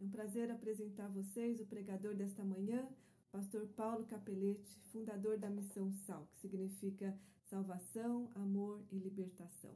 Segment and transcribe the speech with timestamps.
[0.00, 2.88] É um prazer apresentar a vocês o pregador desta manhã,
[3.30, 9.74] pastor Paulo Capelete, fundador da Missão Sal, que significa salvação, amor e libertação.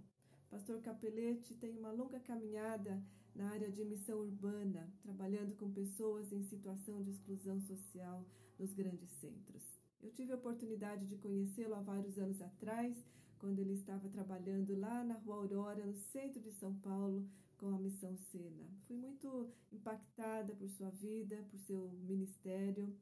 [0.48, 3.02] Pastor Capelete tem uma longa caminhada
[3.34, 8.24] na área de missão urbana, trabalhando com pessoas em situação de exclusão social
[8.58, 9.62] nos grandes centros.
[10.02, 12.96] Eu tive a oportunidade de conhecê-lo há vários anos atrás,
[13.36, 17.78] quando ele estava trabalhando lá na Rua Aurora, no centro de São Paulo, com a
[17.78, 18.68] Missão Sena.
[18.86, 22.94] Fui muito impactada por sua vida, por seu ministério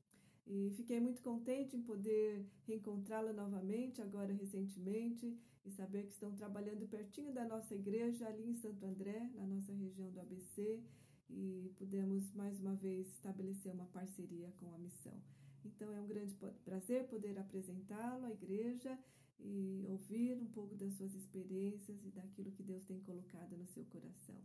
[0.46, 6.88] e fiquei muito contente em poder reencontrá-la novamente, agora recentemente, e saber que estão trabalhando
[6.88, 10.82] pertinho da nossa igreja, ali em Santo André, na nossa região do ABC,
[11.30, 15.22] e pudemos mais uma vez estabelecer uma parceria com a missão.
[15.64, 16.34] Então é um grande
[16.64, 18.98] prazer poder apresentá-lo à igreja
[19.44, 23.84] e ouvir um pouco das suas experiências e daquilo que Deus tem colocado no seu
[23.86, 24.36] coração.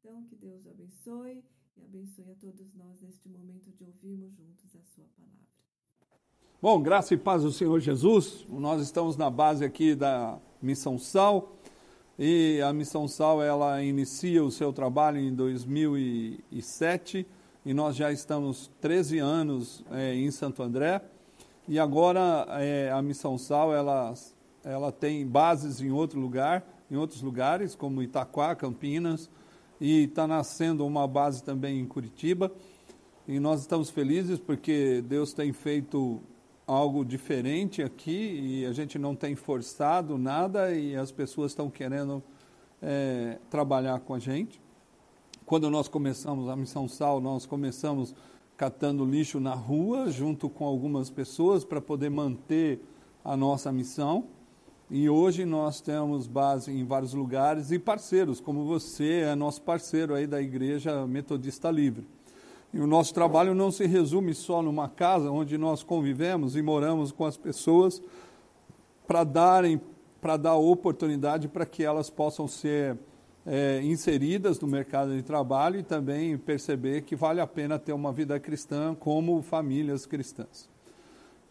[0.00, 1.44] Então, que Deus o abençoe
[1.76, 5.48] e abençoe a todos nós neste momento de ouvirmos juntos a sua palavra.
[6.60, 8.44] Bom, graça e paz do Senhor Jesus.
[8.48, 11.56] Nós estamos na base aqui da Missão Sal
[12.18, 17.24] e a Missão Sal ela inicia o seu trabalho em 2007
[17.64, 21.00] e nós já estamos 13 anos é, em Santo André
[21.68, 24.12] e agora é, a Missão Sal ela
[24.64, 29.30] ela tem bases em outro lugar, em outros lugares, como Itaquá, Campinas,
[29.80, 32.52] e está nascendo uma base também em Curitiba.
[33.26, 36.20] E nós estamos felizes porque Deus tem feito
[36.66, 42.22] algo diferente aqui e a gente não tem forçado nada e as pessoas estão querendo
[42.82, 44.60] é, trabalhar com a gente.
[45.46, 48.14] Quando nós começamos a Missão Sal, nós começamos
[48.56, 52.80] catando lixo na rua junto com algumas pessoas para poder manter
[53.24, 54.24] a nossa missão.
[54.90, 60.14] E hoje nós temos base em vários lugares e parceiros, como você é nosso parceiro
[60.14, 62.06] aí da Igreja Metodista Livre.
[62.72, 67.12] E o nosso trabalho não se resume só numa casa onde nós convivemos e moramos
[67.12, 68.02] com as pessoas
[69.06, 69.78] para darem,
[70.22, 72.96] para dar oportunidade para que elas possam ser
[73.44, 78.10] é, inseridas no mercado de trabalho e também perceber que vale a pena ter uma
[78.10, 80.66] vida cristã como famílias cristãs.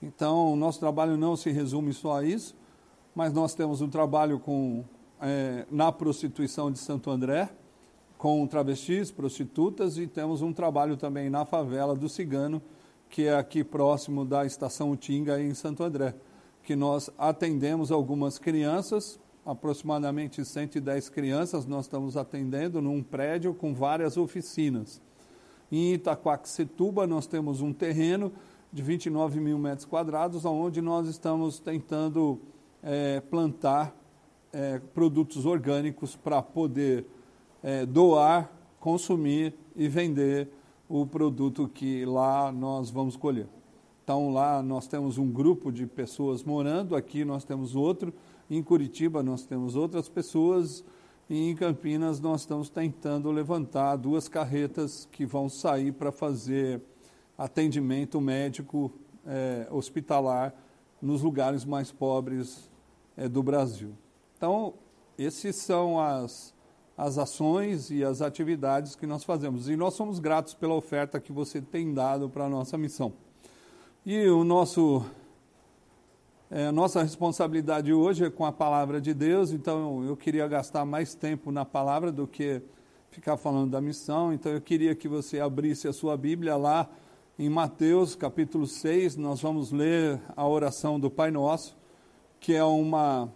[0.01, 2.55] Então, o nosso trabalho não se resume só a isso
[3.17, 4.85] mas nós temos um trabalho com,
[5.19, 7.49] é, na prostituição de Santo André,
[8.15, 12.61] com travestis, prostitutas, e temos um trabalho também na favela do Cigano,
[13.09, 16.13] que é aqui próximo da estação Utinga, em Santo André,
[16.61, 24.15] que nós atendemos algumas crianças, aproximadamente 110 crianças nós estamos atendendo num prédio com várias
[24.15, 25.01] oficinas.
[25.71, 28.31] Em Itaquaquecetuba nós temos um terreno
[28.71, 32.39] de 29 mil metros quadrados, onde nós estamos tentando
[32.83, 33.95] é, plantar
[34.53, 37.05] é, produtos orgânicos para poder
[37.63, 40.49] é, doar, consumir e vender
[40.89, 43.47] o produto que lá nós vamos colher.
[44.03, 48.13] Então lá nós temos um grupo de pessoas morando, aqui nós temos outro,
[48.49, 50.83] em Curitiba nós temos outras pessoas
[51.29, 56.81] e em Campinas nós estamos tentando levantar duas carretas que vão sair para fazer
[57.37, 58.93] atendimento médico
[59.25, 60.55] é, hospitalar
[61.01, 62.69] nos lugares mais pobres
[63.15, 63.93] é, do Brasil.
[64.37, 64.73] Então,
[65.17, 66.53] esses são as,
[66.97, 69.69] as ações e as atividades que nós fazemos.
[69.69, 73.13] E nós somos gratos pela oferta que você tem dado para a nossa missão.
[74.05, 75.05] E o nosso,
[76.49, 81.13] é, nossa responsabilidade hoje é com a palavra de Deus, então eu queria gastar mais
[81.13, 82.61] tempo na palavra do que
[83.09, 84.31] ficar falando da missão.
[84.31, 86.89] Então eu queria que você abrisse a sua Bíblia lá
[87.39, 91.77] em Mateus capítulo 6, nós vamos ler a oração do Pai Nosso
[92.39, 93.31] que é uma,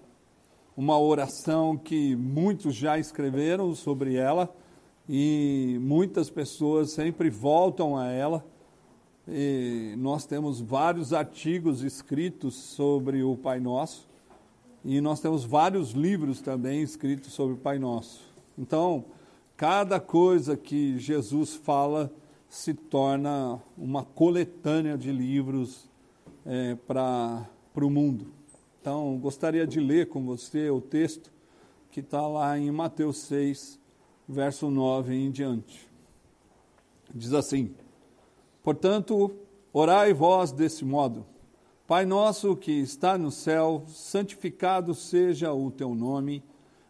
[0.76, 4.52] uma oração que muitos já escreveram sobre ela
[5.08, 8.44] e muitas pessoas sempre voltam a ela.
[9.28, 14.08] E nós temos vários artigos escritos sobre o Pai Nosso
[14.84, 18.22] e nós temos vários livros também escritos sobre o Pai Nosso.
[18.58, 19.06] Então,
[19.56, 22.12] cada coisa que Jesus fala
[22.52, 25.90] se torna uma coletânea de livros
[26.46, 28.28] é, para o mundo.
[28.82, 31.32] Então, gostaria de ler com você o texto
[31.90, 33.80] que está lá em Mateus 6,
[34.28, 35.88] verso 9 em diante.
[37.16, 37.74] Diz assim:
[38.62, 39.32] Portanto,
[39.72, 41.26] orai vós desse modo:
[41.88, 46.44] Pai nosso que está no céu, santificado seja o teu nome,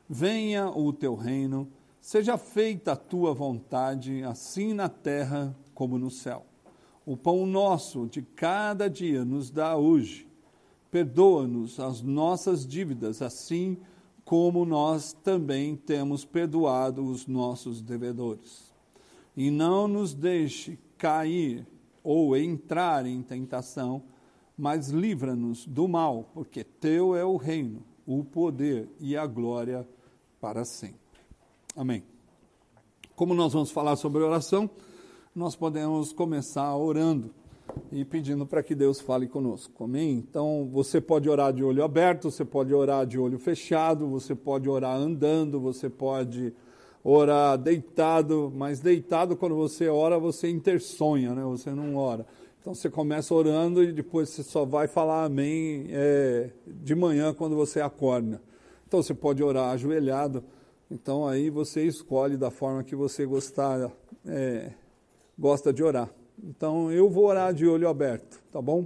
[0.09, 1.68] venha o teu reino,
[2.01, 6.45] seja feita a tua vontade, assim na terra como no céu.
[7.06, 10.31] O pão nosso de cada dia nos dá hoje
[10.92, 13.77] perdoa-nos as nossas dívidas, assim
[14.25, 18.69] como nós também temos perdoado os nossos devedores.
[19.36, 21.65] e não nos deixe cair
[22.03, 24.03] ou entrar em tentação,
[24.57, 29.88] mas livra-nos do mal, porque teu é o reino, o poder e a glória
[30.42, 31.00] para sempre.
[31.75, 32.03] Amém.
[33.15, 34.69] Como nós vamos falar sobre oração,
[35.33, 37.33] nós podemos começar orando
[37.91, 39.85] e pedindo para que Deus fale conosco.
[39.85, 40.25] Amém?
[40.29, 44.68] Então, você pode orar de olho aberto, você pode orar de olho fechado, você pode
[44.68, 46.53] orar andando, você pode
[47.03, 51.44] orar deitado, mas deitado quando você ora, você intersonha, né?
[51.44, 52.25] Você não ora.
[52.59, 57.56] Então você começa orando e depois você só vai falar amém é, de manhã quando
[57.56, 58.41] você acorda.
[58.88, 60.44] Então você pode orar ajoelhado.
[60.91, 63.89] Então aí você escolhe da forma que você gostar,
[64.25, 64.73] é,
[65.39, 66.09] gosta de orar.
[66.43, 68.85] Então eu vou orar de olho aberto, tá bom?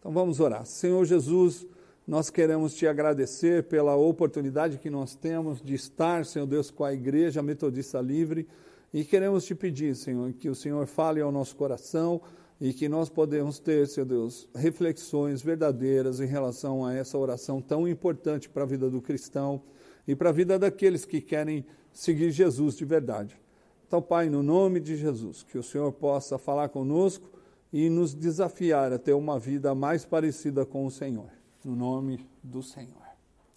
[0.00, 0.66] Então vamos orar.
[0.66, 1.64] Senhor Jesus,
[2.04, 6.92] nós queremos te agradecer pela oportunidade que nós temos de estar, Senhor Deus, com a
[6.92, 8.48] Igreja Metodista Livre
[8.92, 12.20] e queremos te pedir, Senhor, que o Senhor fale ao nosso coração
[12.60, 17.86] e que nós podemos ter, Senhor Deus, reflexões verdadeiras em relação a essa oração tão
[17.86, 19.62] importante para a vida do cristão
[20.08, 23.38] e para a vida daqueles que querem seguir Jesus de verdade.
[23.86, 27.30] Então, Pai, no nome de Jesus, que o Senhor possa falar conosco
[27.72, 32.62] e nos desafiar a ter uma vida mais parecida com o Senhor no nome do
[32.62, 33.02] Senhor.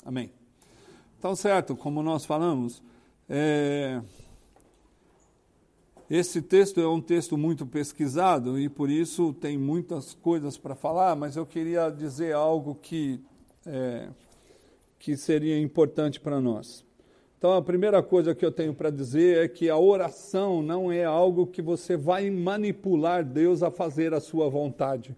[0.03, 0.31] Amém.
[1.17, 2.81] Então, certo, como nós falamos,
[3.29, 4.01] é,
[6.09, 11.15] esse texto é um texto muito pesquisado e por isso tem muitas coisas para falar,
[11.15, 13.23] mas eu queria dizer algo que,
[13.65, 14.09] é,
[15.01, 16.85] que seria importante para nós.
[17.35, 21.03] Então, a primeira coisa que eu tenho para dizer é que a oração não é
[21.03, 25.17] algo que você vai manipular Deus a fazer a sua vontade.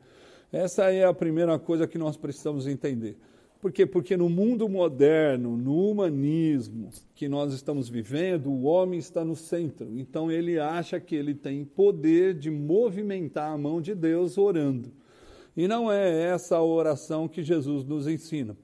[0.53, 3.17] Essa é a primeira coisa que nós precisamos entender.
[3.59, 3.85] Por quê?
[3.85, 9.89] Porque no mundo moderno, no humanismo que nós estamos vivendo, o homem está no centro.
[9.99, 14.93] Então ele acha que ele tem poder de movimentar a mão de Deus orando.
[15.57, 18.55] E não é essa a oração que Jesus nos ensina.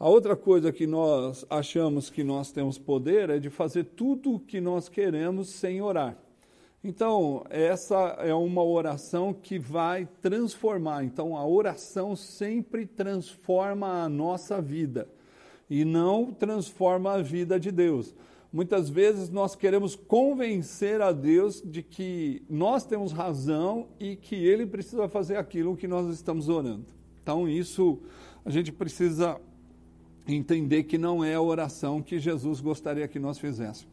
[0.00, 4.40] A outra coisa que nós achamos que nós temos poder é de fazer tudo o
[4.40, 6.16] que nós queremos sem orar.
[6.82, 11.04] Então, essa é uma oração que vai transformar.
[11.04, 15.06] Então, a oração sempre transforma a nossa vida
[15.68, 18.14] e não transforma a vida de Deus.
[18.50, 24.64] Muitas vezes nós queremos convencer a Deus de que nós temos razão e que Ele
[24.64, 26.86] precisa fazer aquilo que nós estamos orando.
[27.22, 28.00] Então, isso
[28.46, 29.38] a gente precisa
[30.26, 33.88] entender que não é a oração que Jesus gostaria que nós fizéssemos.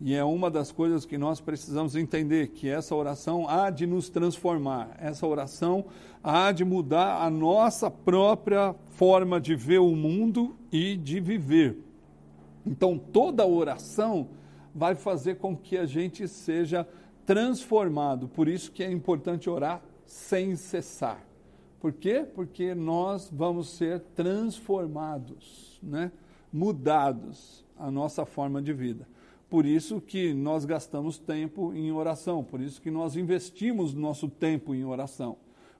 [0.00, 4.08] E é uma das coisas que nós precisamos entender, que essa oração há de nos
[4.08, 5.86] transformar, essa oração
[6.22, 11.78] há de mudar a nossa própria forma de ver o mundo e de viver.
[12.64, 14.28] Então, toda oração
[14.72, 16.86] vai fazer com que a gente seja
[17.26, 18.28] transformado.
[18.28, 21.27] Por isso que é importante orar sem cessar.
[21.80, 22.26] Por quê?
[22.34, 26.10] Porque nós vamos ser transformados, né?
[26.52, 29.06] mudados a nossa forma de vida.
[29.48, 34.74] Por isso que nós gastamos tempo em oração, por isso que nós investimos nosso tempo
[34.74, 35.36] em oração.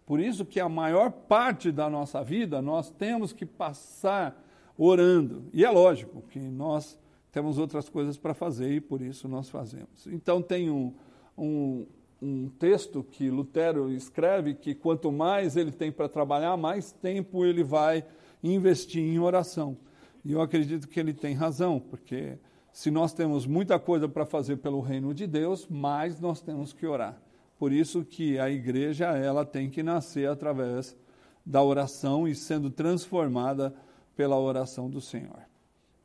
[0.06, 4.42] Por isso que a maior parte da nossa vida nós temos que passar
[4.76, 5.44] orando.
[5.52, 6.98] E é lógico que nós
[7.30, 10.06] temos outras coisas para fazer e por isso nós fazemos.
[10.06, 10.94] Então tem um,
[11.36, 11.86] um,
[12.20, 17.62] um texto que Lutero escreve que quanto mais ele tem para trabalhar, mais tempo ele
[17.62, 18.04] vai
[18.42, 19.76] investir em oração.
[20.24, 22.38] E eu acredito que ele tem razão, porque
[22.72, 26.86] se nós temos muita coisa para fazer pelo reino de Deus, mais nós temos que
[26.86, 27.20] orar.
[27.58, 30.96] Por isso que a igreja ela tem que nascer através
[31.44, 33.74] da oração e sendo transformada
[34.14, 35.40] pela oração do Senhor.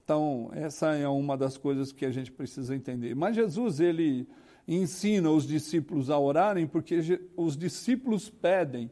[0.03, 3.15] Então, essa é uma das coisas que a gente precisa entender.
[3.15, 4.27] Mas Jesus, ele
[4.67, 7.00] ensina os discípulos a orarem porque
[7.36, 8.89] os discípulos pedem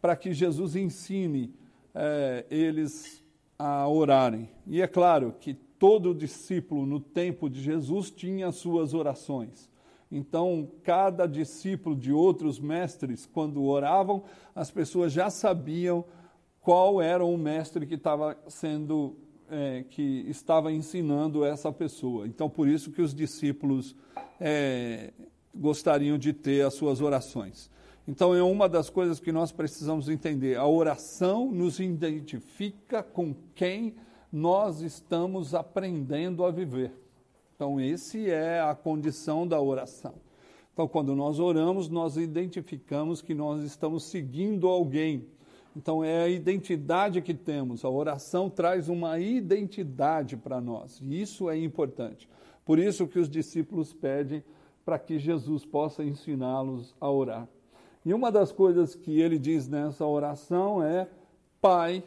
[0.00, 1.54] para que Jesus ensine
[1.94, 3.22] é, eles
[3.58, 4.48] a orarem.
[4.66, 9.70] E é claro que todo discípulo no tempo de Jesus tinha suas orações.
[10.10, 14.24] Então, cada discípulo de outros mestres, quando oravam,
[14.54, 16.04] as pessoas já sabiam
[16.60, 19.16] qual era o mestre que estava sendo,
[19.52, 22.26] é, que estava ensinando essa pessoa.
[22.26, 23.94] Então, por isso que os discípulos
[24.40, 25.12] é,
[25.54, 27.70] gostariam de ter as suas orações.
[28.08, 30.56] Então, é uma das coisas que nós precisamos entender.
[30.56, 33.94] A oração nos identifica com quem
[34.32, 36.90] nós estamos aprendendo a viver.
[37.54, 40.14] Então, esse é a condição da oração.
[40.72, 45.26] Então, quando nós oramos, nós identificamos que nós estamos seguindo alguém.
[45.76, 47.84] Então, é a identidade que temos.
[47.84, 51.00] A oração traz uma identidade para nós.
[51.02, 52.28] E isso é importante.
[52.64, 54.44] Por isso que os discípulos pedem
[54.84, 57.48] para que Jesus possa ensiná-los a orar.
[58.04, 61.08] E uma das coisas que ele diz nessa oração é
[61.60, 62.02] Pai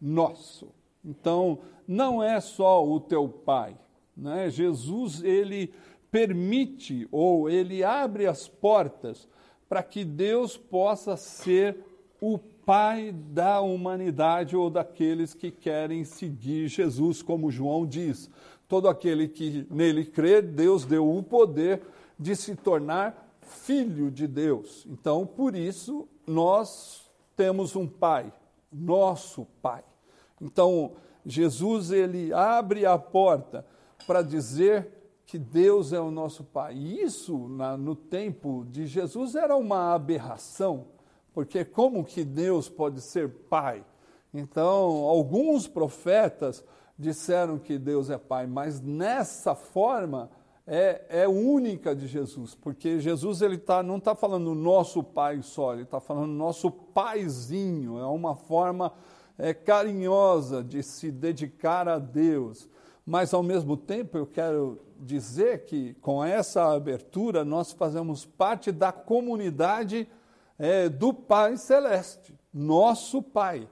[0.00, 0.68] Nosso.
[1.04, 3.76] Então, não é só o teu Pai,
[4.16, 4.50] né?
[4.50, 5.72] Jesus ele
[6.10, 9.28] permite ou ele abre as portas
[9.68, 11.78] para que Deus possa ser
[12.20, 12.55] o Pai
[13.32, 18.28] da humanidade ou daqueles que querem seguir Jesus, como João diz.
[18.66, 21.82] Todo aquele que nele crê, Deus deu o poder
[22.18, 24.84] de se tornar filho de Deus.
[24.90, 28.32] Então, por isso, nós temos um Pai,
[28.72, 29.84] nosso Pai.
[30.40, 33.64] Então, Jesus ele abre a porta
[34.08, 34.88] para dizer
[35.24, 36.74] que Deus é o nosso Pai.
[36.74, 40.95] Isso, na, no tempo de Jesus, era uma aberração
[41.36, 43.84] porque como que Deus pode ser pai?
[44.32, 46.64] Então, alguns profetas
[46.98, 50.30] disseram que Deus é pai, mas nessa forma
[50.66, 55.74] é, é única de Jesus, porque Jesus ele tá, não está falando nosso pai só,
[55.74, 58.94] ele está falando nosso paizinho, é uma forma
[59.36, 62.66] é, carinhosa de se dedicar a Deus.
[63.04, 68.90] Mas, ao mesmo tempo, eu quero dizer que com essa abertura nós fazemos parte da
[68.90, 70.08] comunidade
[70.58, 73.68] é, do Pai Celeste, nosso Pai.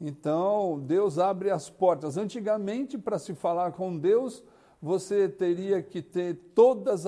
[0.00, 2.16] Então, Deus abre as portas.
[2.16, 4.44] Antigamente, para se falar com Deus,
[4.80, 7.04] você teria que ter todos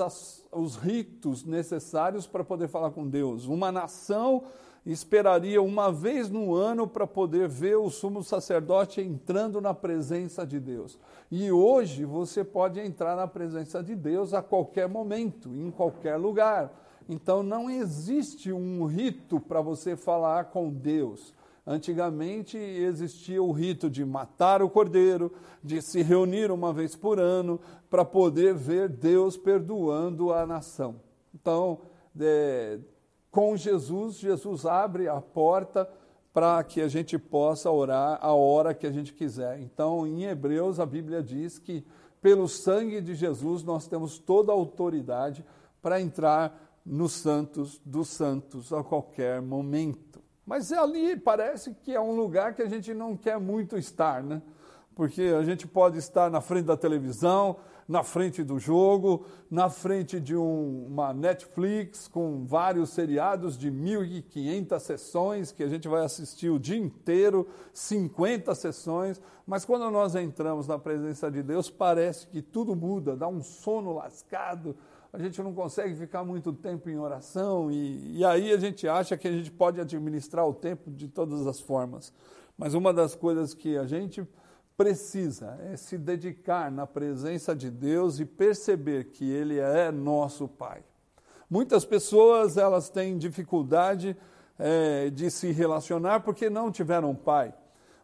[0.51, 3.45] os ritos necessários para poder falar com Deus.
[3.45, 4.43] Uma nação
[4.85, 10.59] esperaria uma vez no ano para poder ver o sumo sacerdote entrando na presença de
[10.59, 10.99] Deus.
[11.29, 16.73] E hoje você pode entrar na presença de Deus a qualquer momento, em qualquer lugar.
[17.11, 21.33] Então não existe um rito para você falar com Deus.
[21.67, 25.29] Antigamente existia o rito de matar o cordeiro,
[25.61, 31.01] de se reunir uma vez por ano para poder ver Deus perdoando a nação.
[31.35, 31.81] Então,
[32.17, 32.79] é,
[33.29, 35.89] com Jesus, Jesus abre a porta
[36.31, 39.59] para que a gente possa orar a hora que a gente quiser.
[39.59, 41.85] Então, em Hebreus, a Bíblia diz que
[42.21, 45.43] pelo sangue de Jesus nós temos toda a autoridade
[45.81, 50.21] para entrar nos santos dos santos a qualquer momento.
[50.45, 54.41] Mas ali parece que é um lugar que a gente não quer muito estar, né?
[54.95, 57.57] Porque a gente pode estar na frente da televisão,
[57.87, 64.79] na frente do jogo, na frente de um, uma Netflix com vários seriados de 1.500
[64.79, 70.67] sessões que a gente vai assistir o dia inteiro, 50 sessões, mas quando nós entramos
[70.67, 74.75] na presença de Deus, parece que tudo muda, dá um sono lascado,
[75.13, 79.17] a gente não consegue ficar muito tempo em oração e, e aí a gente acha
[79.17, 82.13] que a gente pode administrar o tempo de todas as formas.
[82.57, 84.25] Mas uma das coisas que a gente
[84.77, 90.83] precisa é se dedicar na presença de Deus e perceber que Ele é nosso Pai.
[91.49, 94.15] Muitas pessoas elas têm dificuldade
[94.57, 97.53] é, de se relacionar porque não tiveram pai.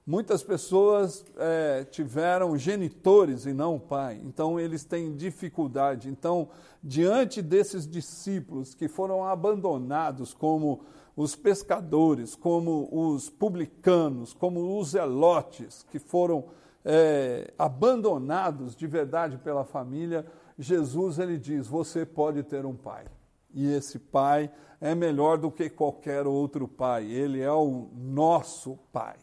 [0.07, 6.07] Muitas pessoas é, tiveram genitores e não pai, então eles têm dificuldade.
[6.07, 6.47] Então,
[6.81, 10.79] diante desses discípulos que foram abandonados como
[11.13, 16.45] os pescadores, como os publicanos, como os zelotes, que foram
[16.85, 20.25] é, abandonados de verdade pela família,
[20.57, 23.07] Jesus ele diz: você pode ter um pai.
[23.53, 24.49] E esse pai
[24.79, 27.11] é melhor do que qualquer outro pai.
[27.11, 29.17] Ele é o nosso pai.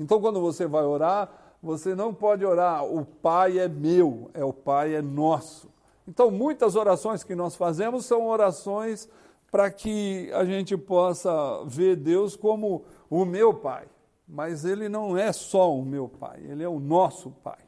[0.00, 1.30] Então, quando você vai orar,
[1.62, 5.68] você não pode orar, o Pai é meu, é o Pai é nosso.
[6.08, 9.06] Então, muitas orações que nós fazemos são orações
[9.50, 11.30] para que a gente possa
[11.66, 13.86] ver Deus como o meu Pai.
[14.26, 17.58] Mas Ele não é só o meu Pai, Ele é o nosso Pai.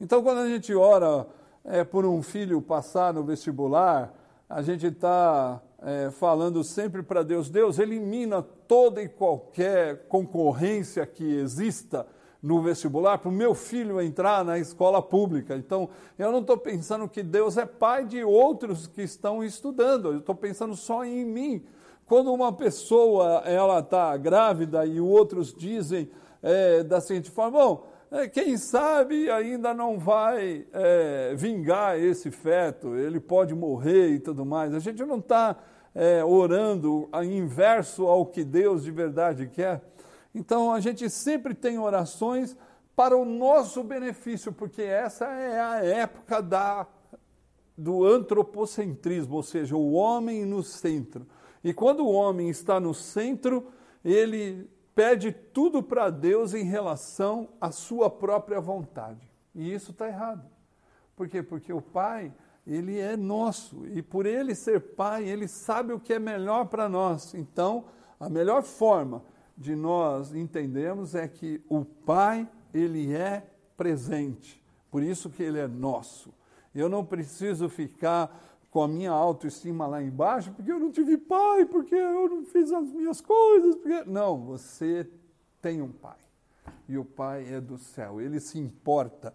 [0.00, 1.26] Então, quando a gente ora
[1.64, 4.14] é, por um filho passar no vestibular,
[4.48, 11.36] a gente está é, falando sempre para Deus: Deus, elimina toda e qualquer concorrência que
[11.36, 12.06] exista
[12.42, 15.56] no vestibular para o meu filho entrar na escola pública.
[15.56, 15.88] Então,
[16.18, 20.34] eu não estou pensando que Deus é pai de outros que estão estudando, eu estou
[20.34, 21.64] pensando só em mim.
[22.06, 26.10] Quando uma pessoa ela está grávida e outros dizem
[26.42, 32.94] é, da seguinte forma, bom, é, quem sabe ainda não vai é, vingar esse feto,
[32.94, 34.74] ele pode morrer e tudo mais.
[34.74, 35.56] A gente não está
[35.94, 39.82] é, orando inverso ao que Deus de verdade quer.
[40.34, 42.56] Então a gente sempre tem orações
[42.96, 46.86] para o nosso benefício, porque essa é a época da,
[47.76, 51.26] do antropocentrismo, ou seja, o homem no centro.
[51.62, 53.68] E quando o homem está no centro,
[54.04, 59.28] ele pede tudo para Deus em relação à sua própria vontade.
[59.54, 60.44] E isso está errado.
[61.16, 61.42] Por quê?
[61.42, 62.32] Porque o pai
[62.66, 63.86] ele é nosso.
[63.86, 67.34] E por ele ser pai, ele sabe o que é melhor para nós.
[67.34, 67.84] Então,
[68.18, 69.22] a melhor forma
[69.56, 74.62] de nós entendermos é que o pai, ele é presente.
[74.90, 76.32] Por isso que ele é nosso.
[76.74, 78.40] Eu não preciso ficar
[78.70, 82.72] com a minha autoestima lá embaixo, porque eu não tive pai, porque eu não fiz
[82.72, 83.76] as minhas coisas.
[83.76, 84.02] Porque...
[84.10, 85.08] Não, você
[85.62, 86.16] tem um pai.
[86.88, 88.20] E o pai é do céu.
[88.20, 89.32] Ele se importa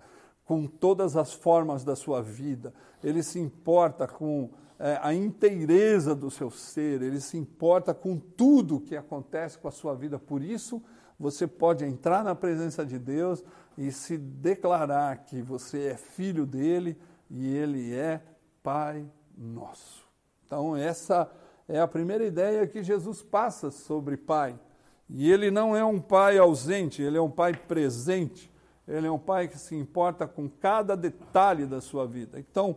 [0.50, 6.32] com todas as formas da sua vida, ele se importa com é, a inteireza do
[6.32, 10.18] seu ser, ele se importa com tudo que acontece com a sua vida.
[10.18, 10.82] Por isso,
[11.20, 13.44] você pode entrar na presença de Deus
[13.78, 16.98] e se declarar que você é filho dele
[17.30, 18.20] e ele é
[18.64, 19.06] Pai
[19.38, 20.04] nosso.
[20.48, 21.30] Então, essa
[21.68, 24.60] é a primeira ideia que Jesus passa sobre Pai.
[25.08, 28.52] E ele não é um pai ausente, ele é um pai presente.
[28.90, 32.40] Ele é um pai que se importa com cada detalhe da sua vida.
[32.40, 32.76] Então,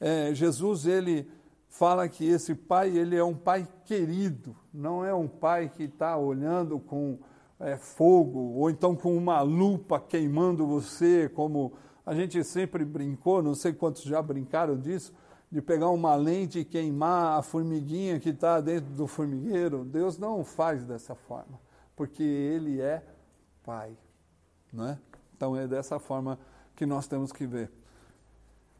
[0.00, 1.30] é, Jesus, ele
[1.68, 6.16] fala que esse pai, ele é um pai querido, não é um pai que está
[6.18, 7.18] olhando com
[7.60, 11.72] é, fogo, ou então com uma lupa queimando você, como
[12.04, 15.14] a gente sempre brincou, não sei quantos já brincaram disso,
[15.50, 19.84] de pegar uma lente e queimar a formiguinha que está dentro do formigueiro.
[19.84, 21.60] Deus não faz dessa forma,
[21.94, 23.02] porque Ele é
[23.62, 23.96] Pai,
[24.72, 24.98] não é?
[25.42, 26.38] Então é dessa forma
[26.76, 27.68] que nós temos que ver.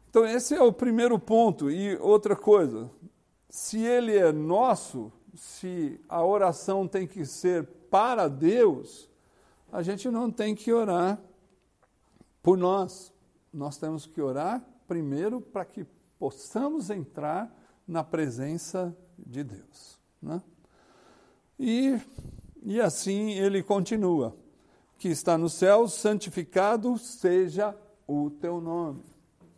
[0.09, 1.69] Então esse é o primeiro ponto.
[1.69, 2.89] E outra coisa,
[3.49, 9.09] se ele é nosso, se a oração tem que ser para Deus,
[9.73, 11.19] a gente não tem que orar
[12.41, 13.13] por nós.
[13.53, 15.85] Nós temos que orar primeiro para que
[16.17, 17.53] possamos entrar
[17.85, 19.99] na presença de Deus.
[20.21, 20.41] Né?
[21.59, 21.99] E,
[22.61, 24.41] e assim ele continua
[25.03, 27.75] que está no céu, santificado seja
[28.07, 29.03] o teu nome.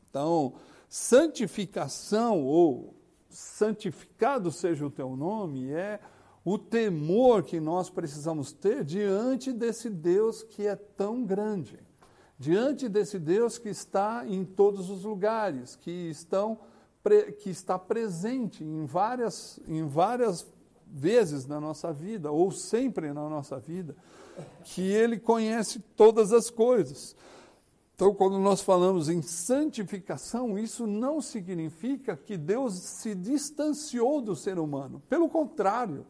[0.09, 0.55] Então,
[0.89, 2.95] santificação ou
[3.29, 5.99] santificado seja o teu nome é
[6.43, 11.77] o temor que nós precisamos ter diante desse Deus que é tão grande,
[12.39, 16.57] diante desse Deus que está em todos os lugares, que estão
[17.37, 20.43] que está presente em várias em várias
[20.87, 23.95] vezes na nossa vida ou sempre na nossa vida
[24.63, 27.15] que ele conhece todas as coisas.
[27.95, 34.59] Então, quando nós falamos em santificação, isso não significa que Deus se distanciou do ser
[34.59, 35.01] humano.
[35.07, 36.05] Pelo contrário,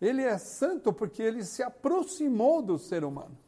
[0.00, 3.38] ele é santo porque ele se aproximou do ser humano.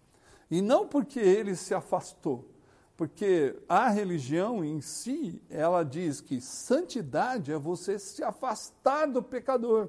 [0.49, 2.49] E não porque ele se afastou.
[2.97, 9.89] Porque a religião em si, ela diz que santidade é você se afastar do pecador.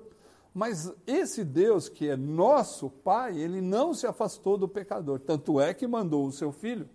[0.53, 5.19] Mas esse Deus que é nosso Pai, ele não se afastou do pecador.
[5.19, 6.87] Tanto é que mandou o seu filho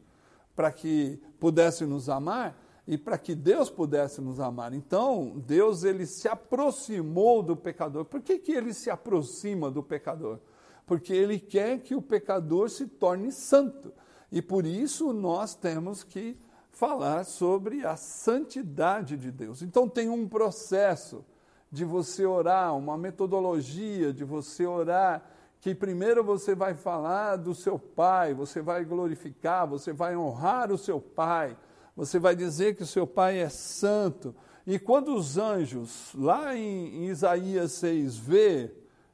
[0.55, 4.73] para que pudesse nos amar e para que Deus pudesse nos amar.
[4.73, 8.05] Então, Deus ele se aproximou do pecador.
[8.05, 10.38] Por que, que ele se aproxima do pecador?
[10.87, 13.92] Porque ele quer que o pecador se torne santo.
[14.33, 16.37] E por isso nós temos que
[16.71, 19.62] falar sobre a santidade de Deus.
[19.62, 21.25] Então, tem um processo
[21.70, 25.22] de você orar, uma metodologia de você orar,
[25.61, 30.78] que primeiro você vai falar do seu pai, você vai glorificar, você vai honrar o
[30.78, 31.57] seu pai,
[31.96, 34.35] você vai dizer que o seu pai é santo.
[34.66, 38.70] E quando os anjos, lá em, Isaías 6, vê,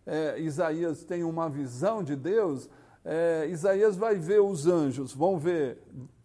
[0.06, 2.68] é, Isaías tem uma visão de Deus,
[3.04, 5.78] é, Isaías vai ver os anjos, vão ver,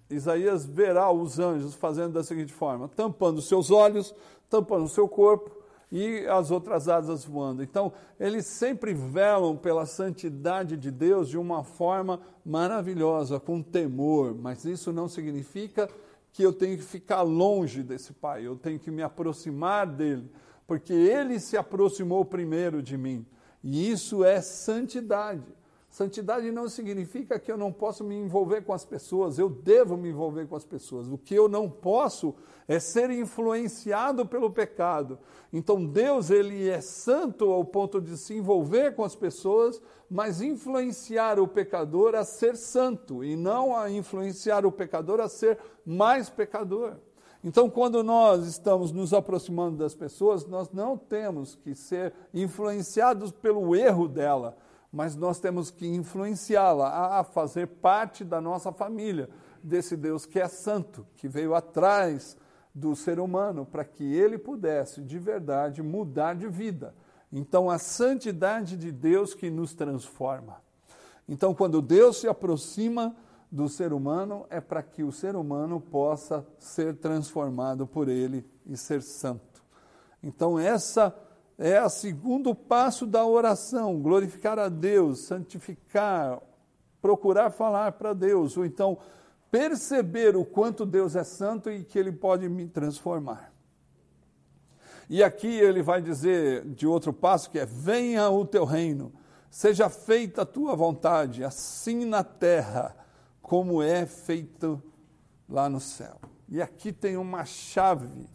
[0.09, 4.13] Isaías verá os anjos fazendo da seguinte forma: tampando seus olhos,
[4.49, 5.58] tampando seu corpo,
[5.91, 7.63] e as outras asas voando.
[7.63, 14.65] Então, eles sempre velam pela santidade de Deus de uma forma maravilhosa, com temor, mas
[14.65, 15.89] isso não significa
[16.31, 20.29] que eu tenho que ficar longe desse Pai, eu tenho que me aproximar dele,
[20.67, 23.25] porque ele se aproximou primeiro de mim.
[23.63, 25.58] E isso é santidade.
[25.89, 30.09] Santidade não significa que eu não posso me envolver com as pessoas, eu devo me
[30.09, 31.07] envolver com as pessoas.
[31.07, 32.35] O que eu não posso
[32.67, 35.17] é ser influenciado pelo pecado.
[35.51, 41.39] Então Deus, ele é santo ao ponto de se envolver com as pessoas, mas influenciar
[41.39, 46.97] o pecador a ser santo e não a influenciar o pecador a ser mais pecador.
[47.43, 53.75] Então, quando nós estamos nos aproximando das pessoas, nós não temos que ser influenciados pelo
[53.75, 54.57] erro dela,
[54.91, 59.29] mas nós temos que influenciá-la a fazer parte da nossa família,
[59.61, 62.37] desse Deus que é santo, que veio atrás
[62.73, 66.95] do ser humano para que ele pudesse de verdade mudar de vida.
[67.31, 70.61] Então, a santidade de Deus que nos transforma.
[71.27, 73.15] Então, quando Deus se aproxima
[73.51, 78.75] do ser humano, é para que o ser humano possa ser transformado por ele e
[78.75, 79.63] ser santo.
[80.23, 81.15] Então, essa
[81.59, 86.39] é o segundo passo da oração: glorificar a Deus, santificar,
[87.01, 88.97] procurar falar para Deus, ou então
[89.51, 93.51] perceber o quanto Deus é santo e que Ele pode me transformar.
[95.09, 99.11] E aqui ele vai dizer de outro passo que é: venha o teu reino,
[99.49, 102.95] seja feita a tua vontade, assim na terra
[103.41, 104.81] como é feito
[105.49, 106.19] lá no céu.
[106.47, 108.27] E aqui tem uma chave,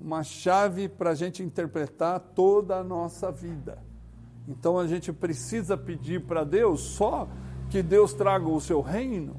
[0.00, 3.78] uma chave para a gente interpretar toda a nossa vida.
[4.48, 7.28] Então a gente precisa pedir para Deus só
[7.68, 9.36] que Deus traga o seu reino,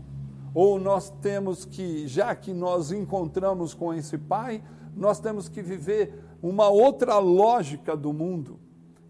[0.53, 4.63] ou nós temos que, já que nós encontramos com esse Pai,
[4.95, 8.59] nós temos que viver uma outra lógica do mundo.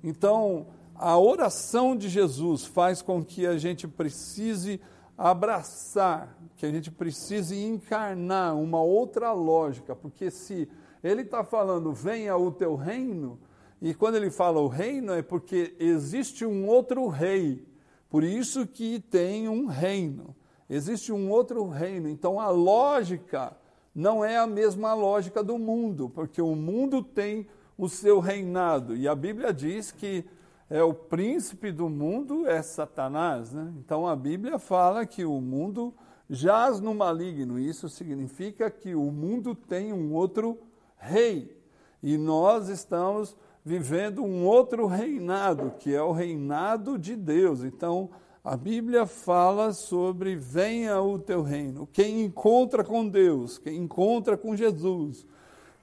[0.04, 4.80] Então, a oração de Jesus faz com que a gente precise
[5.18, 10.68] abraçar, que a gente precise encarnar uma outra lógica, porque se
[11.04, 13.40] ele está falando, venha o teu reino,
[13.82, 17.66] e quando ele fala o reino é porque existe um outro rei,
[18.10, 20.36] por isso que tem um reino,
[20.70, 23.56] existe um outro reino, então a lógica
[23.94, 29.08] não é a mesma lógica do mundo, porque o mundo tem o seu reinado, e
[29.08, 30.26] a Bíblia diz que
[30.70, 33.74] é o príncipe do mundo é Satanás, né?
[33.78, 35.94] Então a Bíblia fala que o mundo
[36.30, 37.60] jaz no maligno.
[37.60, 40.58] Isso significa que o mundo tem um outro
[41.02, 41.60] rei.
[42.02, 43.36] E nós estamos
[43.66, 47.64] vivendo um outro reinado, que é o reinado de Deus.
[47.64, 48.10] Então,
[48.44, 51.88] a Bíblia fala sobre venha o teu reino.
[51.92, 55.28] Quem encontra com Deus, quem encontra com Jesus,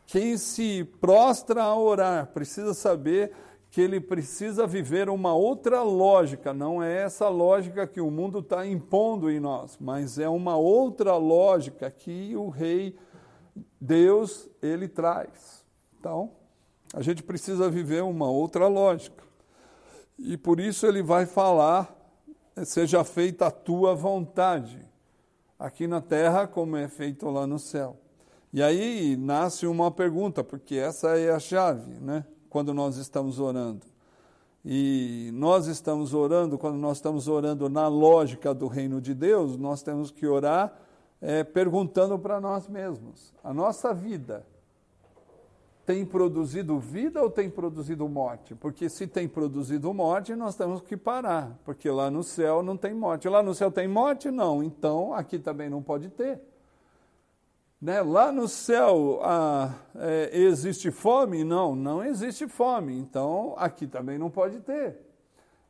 [0.07, 3.33] quem se prostra a orar, precisa saber
[3.71, 8.67] que ele precisa viver uma outra lógica, não é essa lógica que o mundo está
[8.67, 12.97] impondo em nós, mas é uma outra lógica que o rei
[13.81, 15.65] Deus ele traz.
[15.99, 16.33] Então,
[16.95, 19.25] a gente precisa viver uma outra lógica.
[20.19, 21.95] E por isso ele vai falar
[22.65, 24.85] seja feita a tua vontade,
[25.59, 27.97] aqui na terra como é feito lá no céu.
[28.53, 32.25] E aí nasce uma pergunta, porque essa é a chave, né?
[32.49, 33.87] Quando nós estamos orando.
[34.65, 39.83] E nós estamos orando, quando nós estamos orando na lógica do reino de Deus, nós
[39.83, 40.75] temos que orar
[41.21, 44.47] é, perguntando para nós mesmos: a nossa vida
[45.85, 48.55] tem produzido vida ou tem produzido morte?
[48.55, 52.93] Porque se tem produzido morte, nós temos que parar, porque lá no céu não tem
[52.93, 53.29] morte.
[53.29, 54.31] Lá no céu tem morte?
[54.31, 56.41] Não, então aqui também não pode ter.
[57.81, 58.03] Né?
[58.03, 61.43] Lá no céu ah, é, existe fome?
[61.45, 64.99] Não, não existe fome, então aqui também não pode ter.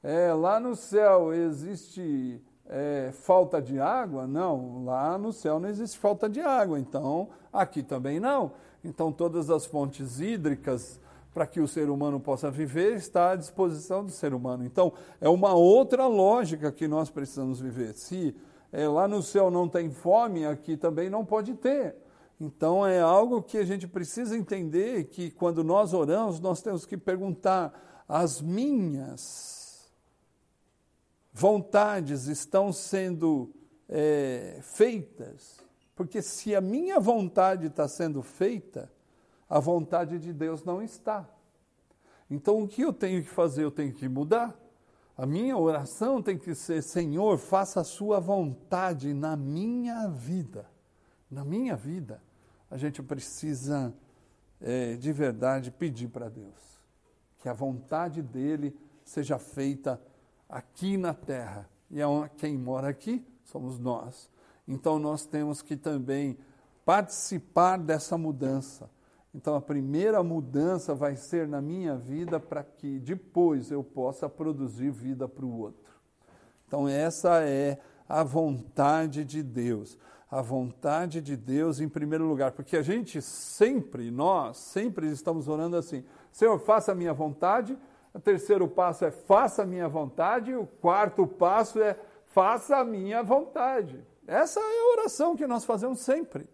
[0.02, 4.26] É, lá no céu existe é, falta de água?
[4.26, 8.52] Não, lá no céu não existe falta de água, então aqui também não.
[8.84, 11.00] Então, todas as fontes hídricas
[11.34, 14.64] para que o ser humano possa viver está à disposição do ser humano.
[14.64, 17.94] Então, é uma outra lógica que nós precisamos viver.
[17.94, 18.34] Se
[18.72, 21.96] é, lá no céu não tem fome, aqui também não pode ter.
[22.40, 26.96] Então, é algo que a gente precisa entender que quando nós oramos, nós temos que
[26.96, 27.72] perguntar:
[28.08, 29.67] as minhas
[31.38, 33.54] vontades estão sendo
[33.88, 38.88] é, feitas porque se a minha vontade está sendo feita,
[39.50, 41.28] a vontade de Deus não está.
[42.30, 43.64] Então o que eu tenho que fazer?
[43.64, 44.56] Eu tenho que mudar.
[45.16, 50.70] A minha oração tem que ser: Senhor, faça a sua vontade na minha vida.
[51.28, 52.22] Na minha vida.
[52.70, 53.92] A gente precisa,
[54.60, 56.78] é, de verdade, pedir para Deus
[57.40, 58.72] que a vontade dele
[59.04, 60.00] seja feita
[60.48, 61.68] aqui na terra.
[61.90, 61.98] E
[62.36, 64.30] quem mora aqui somos nós.
[64.66, 66.38] Então nós temos que também
[66.84, 68.90] participar dessa mudança.
[69.34, 74.90] Então a primeira mudança vai ser na minha vida para que depois eu possa produzir
[74.90, 75.92] vida para o outro.
[76.66, 79.98] Então essa é a vontade de Deus.
[80.30, 85.76] A vontade de Deus em primeiro lugar, porque a gente sempre, nós sempre estamos orando
[85.76, 87.78] assim: Senhor, faça a minha vontade.
[88.12, 90.54] O terceiro passo é faça a minha vontade.
[90.54, 94.04] O quarto passo é faça a minha vontade.
[94.26, 96.48] Essa é a oração que nós fazemos sempre.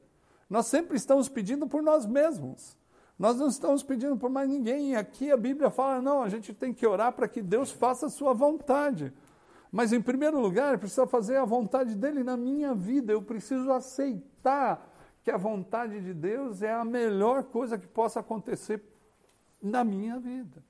[0.49, 2.77] Nós sempre estamos pedindo por nós mesmos.
[3.19, 4.93] Nós não estamos pedindo por mais ninguém.
[4.93, 8.07] E aqui a Bíblia fala: não, a gente tem que orar para que Deus faça
[8.07, 9.13] a sua vontade.
[9.71, 13.13] Mas, em primeiro lugar, precisa fazer a vontade dele na minha vida.
[13.13, 14.89] Eu preciso aceitar
[15.25, 18.81] que a vontade de Deus é a melhor coisa que possa acontecer
[19.61, 20.63] na minha vida.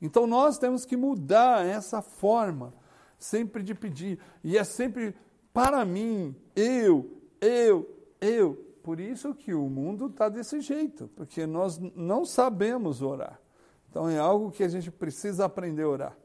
[0.00, 2.72] Então, nós temos que mudar essa forma
[3.18, 4.18] sempre de pedir.
[4.44, 5.14] E é sempre
[5.56, 7.88] para mim, eu, eu,
[8.20, 13.40] eu, por isso que o mundo está desse jeito, porque nós não sabemos orar.
[13.88, 16.18] Então é algo que a gente precisa aprender a orar.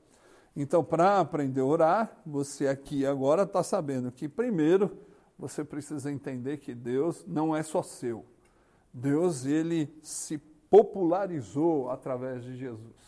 [0.53, 4.97] Então, para aprender a orar, você aqui agora está sabendo que, primeiro,
[5.39, 8.25] você precisa entender que Deus não é só seu.
[8.93, 10.37] Deus, ele se
[10.69, 13.00] popularizou através de Jesus.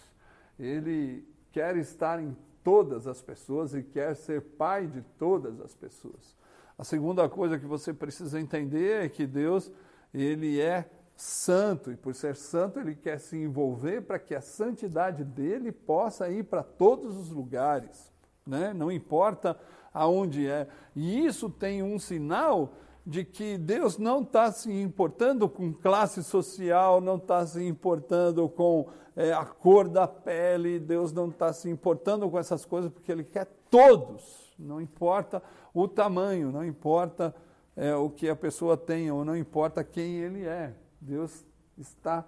[0.64, 6.36] Ele quer estar em todas as pessoas e quer ser pai de todas as pessoas.
[6.78, 9.72] A segunda coisa que você precisa entender é que Deus,
[10.14, 15.24] ele é santo e por ser santo ele quer se envolver para que a santidade
[15.24, 18.12] dele possa ir para todos os lugares,
[18.46, 18.74] né?
[18.74, 19.58] Não importa
[19.94, 20.68] aonde é.
[20.96, 22.74] E isso tem um sinal
[23.06, 28.88] de que Deus não está se importando com classe social, não está se importando com
[29.16, 33.24] é, a cor da pele, Deus não está se importando com essas coisas, porque Ele
[33.24, 35.42] quer todos, não importa
[35.74, 37.36] o tamanho, não importa
[37.76, 40.74] é, o que a pessoa tem, ou não importa quem ele é.
[41.02, 41.46] Deus
[41.78, 42.26] está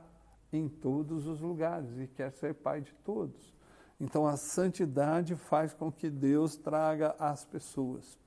[0.51, 3.53] em todos os lugares e quer ser Pai de todos.
[3.99, 8.17] Então a santidade faz com que Deus traga as pessoas.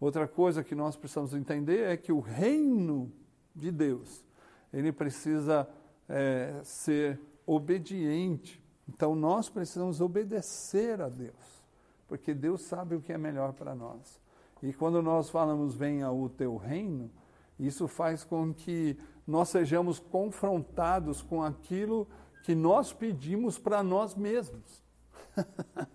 [0.00, 3.12] Outra coisa que nós precisamos entender é que o reino
[3.54, 4.24] de Deus,
[4.72, 5.68] ele precisa
[6.08, 8.62] é, ser obediente.
[8.88, 11.64] Então nós precisamos obedecer a Deus,
[12.06, 14.20] porque Deus sabe o que é melhor para nós.
[14.62, 17.10] E quando nós falamos venha o teu reino,
[17.58, 22.08] isso faz com que nós sejamos confrontados com aquilo
[22.44, 24.82] que nós pedimos para nós mesmos.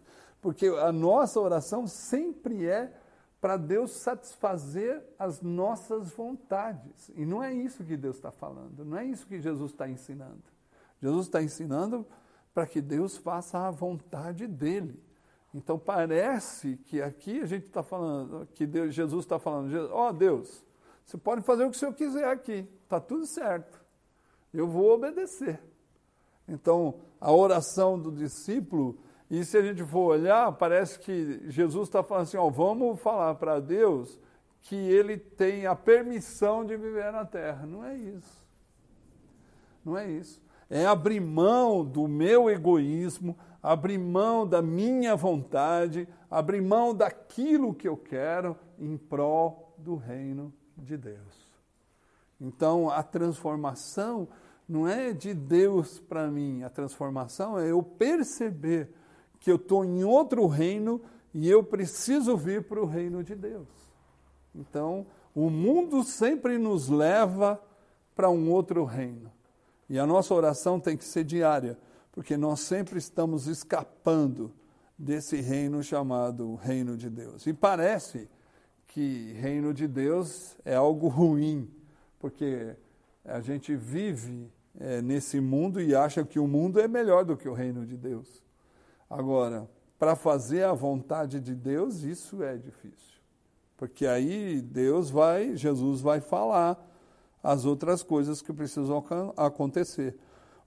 [0.41, 2.93] Porque a nossa oração sempre é
[3.43, 7.11] para Deus satisfazer as nossas vontades.
[7.13, 10.41] E não é isso que Deus está falando, não é isso que Jesus está ensinando.
[11.01, 12.07] Jesus está ensinando
[12.53, 14.97] para que Deus faça a vontade dele.
[15.53, 20.13] Então parece que aqui a gente está falando, que Deus, Jesus está falando, ó oh,
[20.13, 20.63] Deus,
[21.05, 23.77] você pode fazer o que o Senhor quiser aqui, está tudo certo,
[24.53, 25.59] eu vou obedecer.
[26.47, 28.97] Então a oração do discípulo
[29.35, 33.33] e se a gente for olhar, parece que Jesus está falando assim: ó, vamos falar
[33.33, 34.19] para Deus
[34.61, 37.65] que ele tem a permissão de viver na terra.
[37.65, 38.45] Não é isso.
[39.83, 40.39] Não é isso.
[40.69, 47.87] É abrir mão do meu egoísmo, abrir mão da minha vontade, abrir mão daquilo que
[47.87, 51.51] eu quero em prol do reino de Deus.
[52.39, 54.27] Então, a transformação
[54.69, 58.93] não é de Deus para mim, a transformação é eu perceber
[59.43, 61.01] que eu estou em outro reino
[61.33, 63.67] e eu preciso vir para o reino de Deus.
[64.55, 67.61] Então, o mundo sempre nos leva
[68.15, 69.29] para um outro reino.
[69.89, 71.77] E a nossa oração tem que ser diária,
[72.13, 74.49] porque nós sempre estamos escapando
[74.97, 77.45] desse reino chamado Reino de Deus.
[77.45, 78.29] E parece
[78.87, 81.69] que Reino de Deus é algo ruim,
[82.17, 82.77] porque
[83.25, 87.49] a gente vive é, nesse mundo e acha que o mundo é melhor do que
[87.49, 88.41] o Reino de Deus.
[89.13, 93.21] Agora, para fazer a vontade de Deus, isso é difícil.
[93.77, 96.83] Porque aí Deus vai, Jesus vai falar
[97.43, 99.05] as outras coisas que precisam
[99.37, 100.17] acontecer.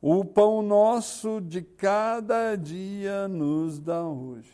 [0.00, 4.52] O pão nosso de cada dia nos dá hoje.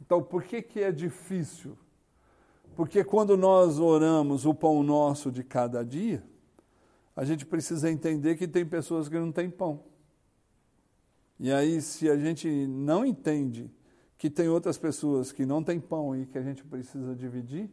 [0.00, 1.78] Então, por que, que é difícil?
[2.74, 6.24] Porque quando nós oramos o pão nosso de cada dia,
[7.14, 9.89] a gente precisa entender que tem pessoas que não têm pão.
[11.42, 13.70] E aí, se a gente não entende
[14.18, 17.70] que tem outras pessoas que não têm pão e que a gente precisa dividir,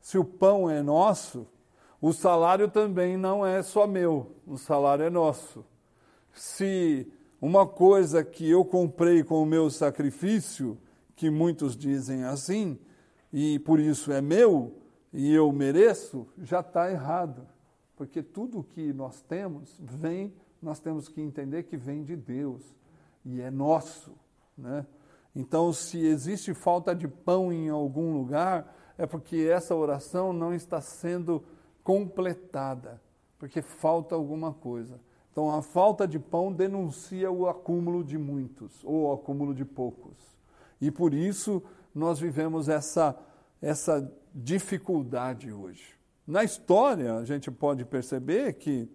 [0.00, 1.48] se o pão é nosso,
[2.00, 5.64] o salário também não é só meu, o salário é nosso.
[6.32, 10.78] Se uma coisa que eu comprei com o meu sacrifício,
[11.16, 12.78] que muitos dizem assim,
[13.32, 14.80] e por isso é meu,
[15.12, 17.48] e eu mereço, já está errado.
[17.96, 20.32] Porque tudo que nós temos vem
[20.66, 22.60] nós temos que entender que vem de Deus
[23.24, 24.12] e é nosso.
[24.58, 24.84] Né?
[25.32, 30.80] Então, se existe falta de pão em algum lugar, é porque essa oração não está
[30.80, 31.44] sendo
[31.84, 33.00] completada,
[33.38, 34.98] porque falta alguma coisa.
[35.30, 40.16] Então, a falta de pão denuncia o acúmulo de muitos, ou o acúmulo de poucos.
[40.80, 41.62] E por isso
[41.94, 43.16] nós vivemos essa,
[43.62, 45.94] essa dificuldade hoje.
[46.26, 48.90] Na história, a gente pode perceber que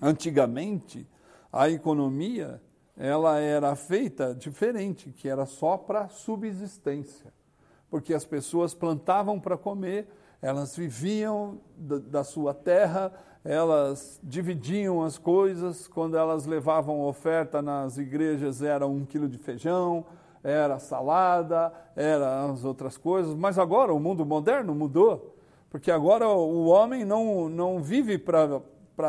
[0.00, 1.06] Antigamente,
[1.52, 2.60] a economia
[2.96, 7.32] ela era feita diferente, que era só para subsistência,
[7.90, 10.08] porque as pessoas plantavam para comer,
[10.40, 13.12] elas viviam da, da, sua terra,
[13.44, 20.04] elas dividiam as coisas, quando elas levavam oferta nas igrejas era um quilo de feijão,
[20.42, 25.34] era salada, era as outras coisas, mas agora o mundo moderno mudou,
[25.70, 28.60] Porque agora o homem não, não vive para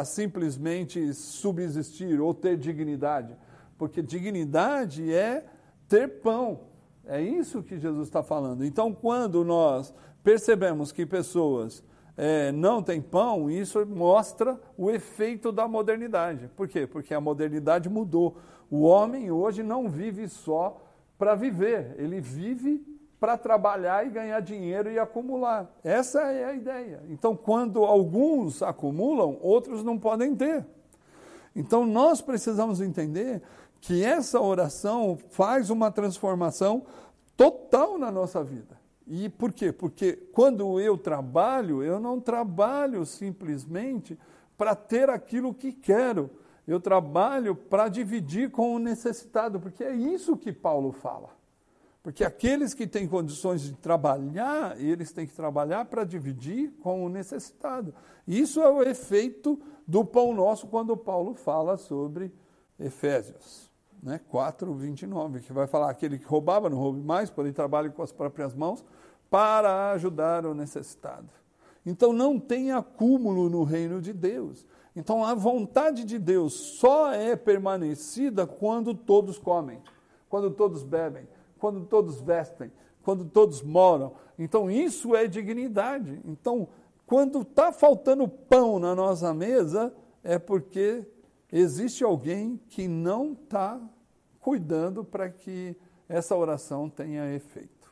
[0.05, 3.35] simplesmente subsistir ou ter dignidade.
[3.77, 5.45] Porque dignidade é
[5.87, 6.61] ter pão.
[7.05, 8.65] É isso que Jesus está falando.
[8.65, 9.93] Então, quando nós
[10.23, 11.83] percebemos que pessoas
[12.17, 16.49] é, não têm pão, isso mostra o efeito da modernidade.
[16.55, 16.87] Por quê?
[16.87, 18.37] Porque a modernidade mudou.
[18.69, 20.81] O homem hoje não vive só
[21.17, 22.83] para viver, ele vive
[23.25, 25.67] para trabalhar e ganhar dinheiro e acumular.
[25.83, 27.01] Essa é a ideia.
[27.09, 30.63] Então, quando alguns acumulam, outros não podem ter.
[31.55, 33.41] Então, nós precisamos entender
[33.81, 36.83] que essa oração faz uma transformação
[37.35, 38.79] total na nossa vida.
[39.07, 39.71] E por quê?
[39.71, 44.19] Porque quando eu trabalho, eu não trabalho simplesmente
[44.55, 46.29] para ter aquilo que quero.
[46.67, 51.34] Eu trabalho para dividir com o necessitado, porque é isso que Paulo fala.
[52.05, 57.09] Porque aqueles que têm condições de trabalhar, eles têm que trabalhar para dividir com o
[57.09, 57.95] necessitado.
[58.27, 62.31] Isso é o efeito do pão nosso quando Paulo fala sobre
[62.79, 63.71] Efésios
[64.03, 68.03] né, 4, 29, que vai falar aquele que roubava, não roube mais, porém trabalhe com
[68.03, 68.85] as próprias mãos
[69.31, 71.27] para ajudar o necessitado.
[71.83, 74.63] Então não tem acúmulo no reino de Deus.
[74.95, 79.81] Então a vontade de Deus só é permanecida quando todos comem,
[80.29, 81.27] quando todos bebem,
[81.65, 84.13] quando todos vestem, quando todos moram.
[84.37, 86.21] Então isso é dignidade.
[86.23, 86.67] Então
[87.07, 89.91] quando está faltando pão na nossa mesa,
[90.23, 91.03] é porque
[91.51, 93.81] existe alguém que não está
[94.39, 95.75] cuidando para que
[96.07, 97.91] essa oração tenha efeito.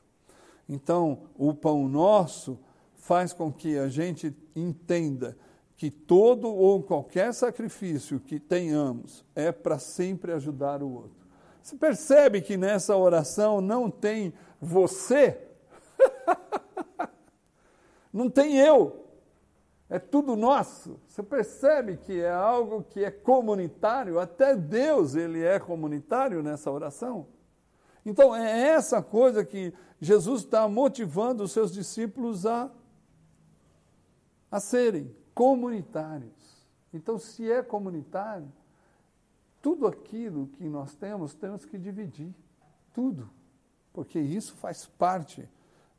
[0.70, 2.60] Então, o pão nosso
[2.96, 5.36] faz com que a gente entenda
[5.76, 11.23] que todo ou qualquer sacrifício que tenhamos é para sempre ajudar o outro.
[11.64, 15.48] Você percebe que nessa oração não tem você,
[18.12, 19.08] não tem eu,
[19.90, 21.00] é tudo nosso.
[21.08, 27.28] Você percebe que é algo que é comunitário, até Deus ele é comunitário nessa oração.
[28.06, 32.70] Então é essa coisa que Jesus está motivando os seus discípulos a,
[34.52, 36.68] a serem comunitários.
[36.94, 38.52] Então, se é comunitário,
[39.64, 42.32] tudo aquilo que nós temos, temos que dividir.
[42.94, 43.28] Tudo.
[43.92, 45.50] Porque isso faz parte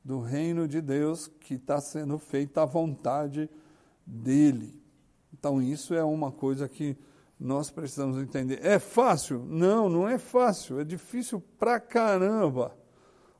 [0.04, 3.64] do reino de Deus que está sendo feita à vontade de
[4.06, 4.80] dele.
[5.32, 6.96] Então, isso é uma coisa que
[7.38, 8.64] nós precisamos entender.
[8.64, 9.44] É fácil?
[9.48, 10.80] Não, não é fácil.
[10.80, 12.76] É difícil pra caramba.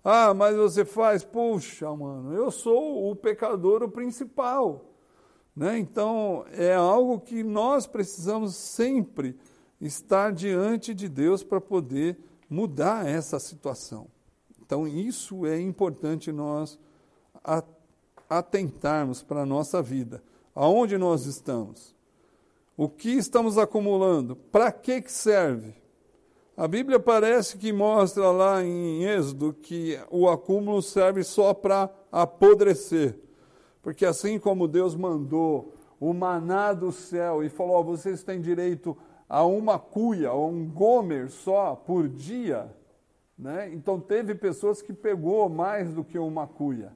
[0.03, 4.91] Ah, mas você faz, puxa, mano, eu sou o pecador o principal.
[5.57, 5.79] Né?
[5.79, 9.39] Então, é algo que nós precisamos sempre
[9.87, 12.19] estar diante de Deus para poder
[12.49, 14.07] mudar essa situação.
[14.61, 16.79] Então, isso é importante nós
[18.29, 20.23] atentarmos para a nossa vida.
[20.55, 21.95] Aonde nós estamos?
[22.77, 24.37] O que estamos acumulando?
[24.37, 25.75] Para que, que serve?
[26.57, 33.19] A Bíblia parece que mostra lá em Êxodo que o acúmulo serve só para apodrecer.
[33.83, 38.97] Porque assim como Deus mandou o maná do céu e falou: oh, vocês têm direito
[38.97, 42.75] a uma cuia, a um gomer só por dia.
[43.39, 43.73] Né?
[43.73, 46.93] Então teve pessoas que pegou mais do que uma cuia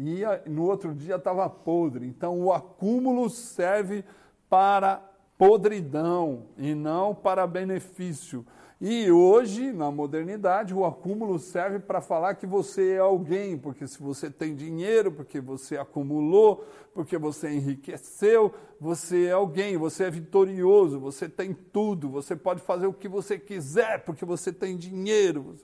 [0.00, 2.06] e no outro dia estava podre.
[2.06, 4.04] Então o acúmulo serve
[4.48, 5.02] para
[5.36, 8.44] podridão e não para benefício.
[8.80, 14.00] E hoje, na modernidade, o acúmulo serve para falar que você é alguém, porque se
[14.00, 20.98] você tem dinheiro, porque você acumulou, porque você enriqueceu, você é alguém, você é vitorioso,
[20.98, 25.56] você tem tudo, você pode fazer o que você quiser, porque você tem dinheiro.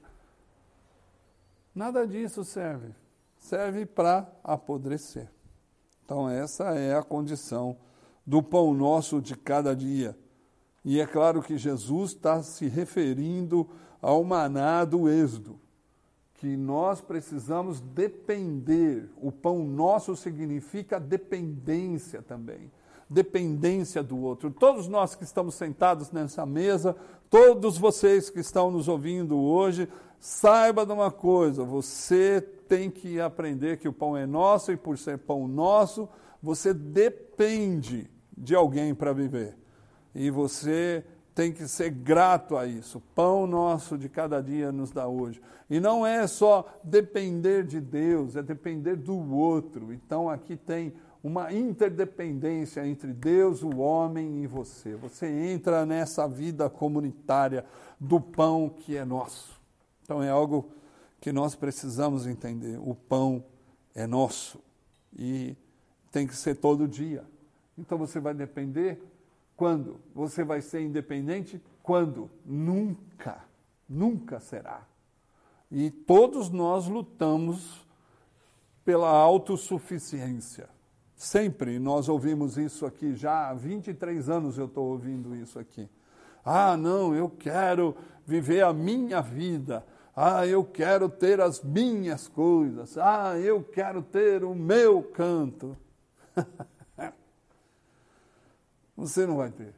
[1.75, 2.93] Nada disso serve
[3.47, 5.31] serve para apodrecer.
[6.05, 7.77] Então, essa é a condição
[8.27, 10.17] do pão nosso de cada dia.
[10.87, 13.69] E é claro que Jesus está se referindo
[14.01, 15.59] ao maná do êxodo,
[16.35, 19.11] que nós precisamos depender.
[19.21, 22.71] O pão nosso significa dependência também.
[23.11, 24.49] Dependência do outro.
[24.49, 26.95] Todos nós que estamos sentados nessa mesa,
[27.29, 29.89] todos vocês que estão nos ouvindo hoje,
[30.21, 34.97] saiba de uma coisa: você tem que aprender que o pão é nosso e por
[34.97, 36.09] ser pão nosso,
[36.41, 38.09] você depende
[38.39, 39.66] de alguém para viver.
[40.17, 41.05] E você
[41.35, 43.03] tem que ser grato a isso.
[43.15, 45.43] Pão nosso de cada dia nos dá hoje.
[45.69, 49.93] E não é só depender de Deus, é depender do outro.
[49.93, 54.95] Então aqui tem uma interdependência entre Deus, o homem e você.
[54.97, 57.67] Você entra nessa vida comunitária
[58.01, 59.61] do pão que é nosso.
[60.03, 60.71] Então é algo
[61.21, 62.79] que nós precisamos entender.
[62.79, 63.45] O pão
[63.95, 64.59] é nosso.
[65.15, 65.55] E
[66.11, 67.23] tem que ser todo dia.
[67.77, 69.03] Então você vai depender
[69.57, 70.01] quando?
[70.15, 72.31] Você vai ser independente quando?
[72.45, 73.45] Nunca.
[73.89, 74.87] Nunca será.
[75.71, 77.87] E todos nós lutamos
[78.85, 80.69] pela autossuficiência.
[81.17, 85.89] Sempre nós ouvimos isso aqui, já há 23 anos eu estou ouvindo isso aqui.
[86.45, 89.85] Ah, não, eu quero viver a minha vida.
[90.15, 92.97] Ah, eu quero ter as minhas coisas.
[92.99, 95.77] Ah, eu quero ter o meu canto.
[98.97, 99.75] Você não vai ter.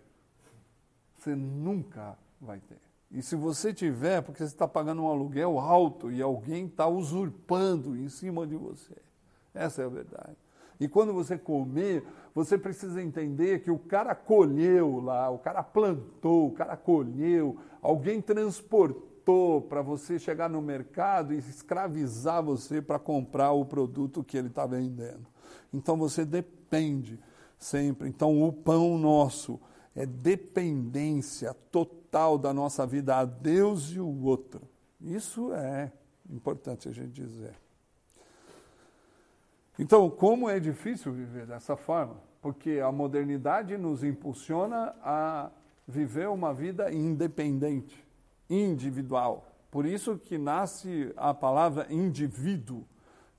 [1.17, 2.79] Você nunca vai ter.
[3.11, 7.97] E se você tiver, porque você está pagando um aluguel alto e alguém está usurpando
[7.97, 8.95] em cima de você.
[9.55, 10.37] Essa é a verdade.
[10.79, 12.05] E quando você comer,
[12.35, 18.21] você precisa entender que o cara colheu lá, o cara plantou, o cara colheu, alguém
[18.21, 24.49] transportou para você chegar no mercado e escravizar você para comprar o produto que ele
[24.49, 25.27] está vendendo.
[25.73, 27.19] Então você depende
[27.59, 28.09] sempre.
[28.09, 29.61] Então o pão nosso
[29.95, 34.63] é dependência total da nossa vida a Deus e o outro.
[35.01, 35.93] Isso é
[36.31, 37.55] importante a gente dizer.
[39.79, 42.17] Então, como é difícil viver dessa forma?
[42.43, 45.51] Porque a modernidade nos impulsiona a
[45.87, 48.05] viver uma vida independente,
[48.51, 49.47] individual.
[49.71, 52.85] Por isso que nasce a palavra indivíduo.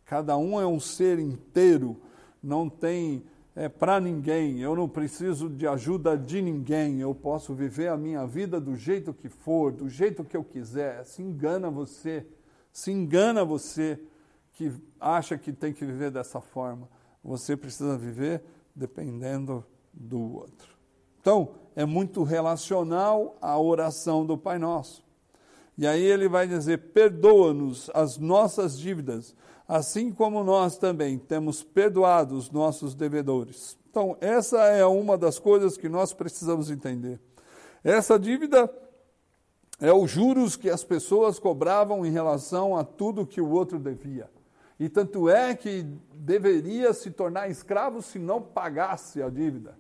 [0.06, 2.02] Cada um é um ser inteiro,
[2.42, 3.24] não tem
[3.60, 8.26] é, para ninguém, eu não preciso de ajuda de ninguém, eu posso viver a minha
[8.26, 11.04] vida do jeito que for, do jeito que eu quiser.
[11.04, 12.26] Se engana você,
[12.72, 14.00] se engana você
[14.54, 16.88] que acha que tem que viver dessa forma.
[17.22, 18.42] Você precisa viver
[18.74, 20.74] dependendo do outro.
[21.20, 25.04] Então, é muito relacional a oração do Pai Nosso.
[25.78, 29.36] E aí ele vai dizer: perdoa-nos as nossas dívidas,
[29.70, 33.78] assim como nós também temos perdoado os nossos devedores.
[33.92, 37.20] Então, essa é uma das coisas que nós precisamos entender.
[37.84, 38.68] Essa dívida
[39.80, 44.28] é os juros que as pessoas cobravam em relação a tudo que o outro devia.
[44.80, 49.78] E tanto é que deveria se tornar escravo se não pagasse a dívida.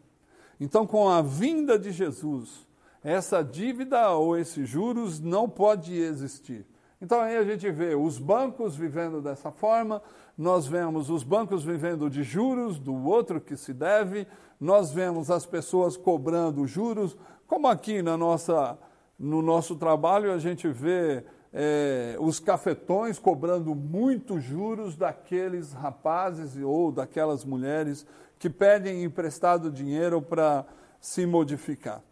[0.59, 2.67] Então, com a vinda de Jesus,
[3.03, 6.63] essa dívida ou esses juros não pode existir.
[7.01, 10.01] Então aí a gente vê os bancos vivendo dessa forma,
[10.37, 14.27] nós vemos os bancos vivendo de juros do outro que se deve,
[14.59, 17.15] nós vemos as pessoas cobrando juros,
[17.47, 18.77] como aqui na nossa,
[19.17, 21.23] no nosso trabalho a gente vê
[21.53, 28.05] é, os cafetões cobrando muitos juros daqueles rapazes ou daquelas mulheres
[28.37, 30.65] que pedem emprestado dinheiro para
[30.99, 32.03] se modificar.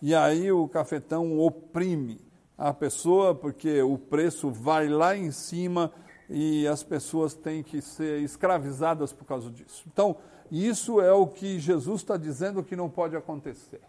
[0.00, 2.31] E aí o cafetão oprime
[2.62, 5.92] a pessoa porque o preço vai lá em cima
[6.30, 9.82] e as pessoas têm que ser escravizadas por causa disso.
[9.92, 10.16] Então,
[10.48, 13.80] isso é o que Jesus está dizendo que não pode acontecer.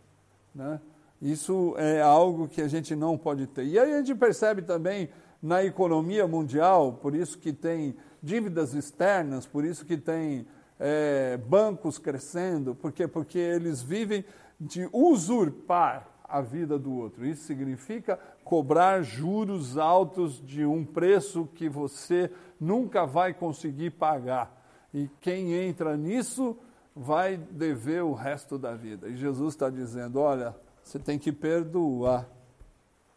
[0.56, 0.82] Né?
[1.22, 3.64] Isso é algo que a gente não pode ter.
[3.64, 5.10] E aí a gente percebe também
[5.40, 10.48] na economia mundial, por isso que tem dívidas externas, por isso que tem
[10.80, 14.26] é, bancos crescendo, porque porque eles vivem
[14.60, 17.24] de usurpar a vida do outro.
[17.28, 24.62] Isso significa cobrar juros altos de um preço que você nunca vai conseguir pagar.
[24.94, 26.58] E quem entra nisso
[26.96, 29.08] vai dever o resto da vida.
[29.08, 32.28] E Jesus está dizendo: olha, você tem que perdoar.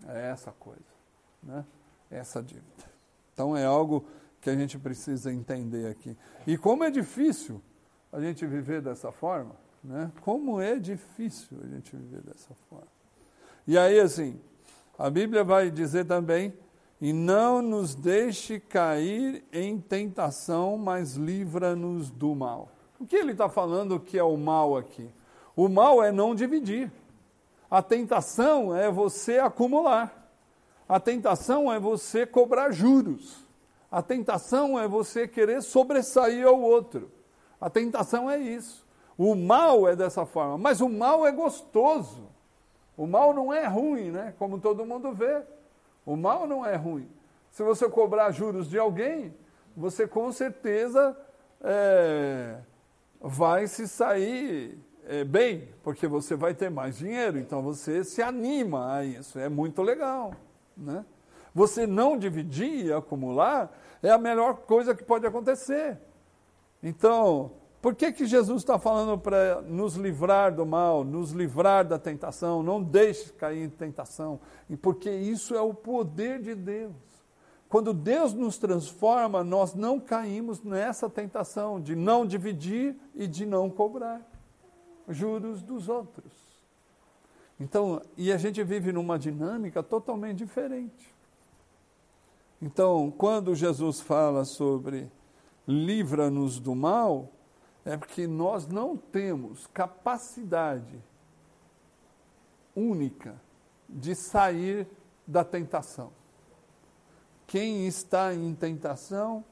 [0.07, 0.81] É essa coisa,
[1.43, 1.65] né?
[2.11, 2.85] Essa dívida.
[3.33, 4.07] Então é algo
[4.41, 6.17] que a gente precisa entender aqui.
[6.47, 7.61] E como é difícil
[8.13, 10.11] a gente viver dessa forma, né?
[10.23, 12.87] Como é difícil a gente viver dessa forma.
[13.67, 14.41] E aí assim,
[14.99, 16.53] a Bíblia vai dizer também
[17.01, 22.71] e não nos deixe cair em tentação, mas livra-nos do mal.
[22.99, 25.11] O que ele está falando que é o mal aqui?
[25.55, 26.91] O mal é não dividir.
[27.71, 30.31] A tentação é você acumular.
[30.89, 33.45] A tentação é você cobrar juros.
[33.91, 37.11] A tentação é você querer sobressair ao outro.
[37.61, 38.87] A tentação é isso.
[39.19, 42.29] O mal é dessa forma, mas o mal é gostoso.
[42.97, 44.35] O mal não é ruim, né?
[44.39, 45.43] Como todo mundo vê.
[46.05, 47.09] O mal não é ruim.
[47.51, 49.35] Se você cobrar juros de alguém,
[49.77, 51.17] você com certeza
[51.61, 52.57] é,
[53.21, 58.95] vai se sair é, bem, porque você vai ter mais dinheiro, então você se anima
[58.95, 60.35] a isso, é muito legal.
[60.77, 61.05] Né?
[61.55, 63.73] Você não dividir e acumular
[64.03, 65.99] é a melhor coisa que pode acontecer.
[66.83, 67.53] Então,
[67.87, 72.61] por que, que Jesus está falando para nos livrar do mal, nos livrar da tentação?
[72.61, 74.41] Não deixe cair em tentação.
[74.69, 76.97] E porque isso é o poder de Deus.
[77.69, 83.71] quando Deus nos transforma, nós não caímos nessa tentação de não dividir e de não
[83.71, 84.21] cobrar
[85.09, 86.33] juros dos outros.
[87.61, 91.15] Então, e a gente vive numa dinâmica totalmente diferente.
[92.61, 95.09] Então, quando Jesus fala sobre
[95.69, 97.31] livra-nos do mal,
[97.87, 101.01] é porque nós não temos capacidade
[102.75, 103.41] única
[103.89, 104.89] de sair
[105.25, 106.11] da tentação.
[107.47, 109.45] Quem está em tentação